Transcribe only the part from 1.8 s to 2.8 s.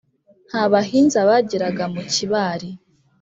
mu kibari.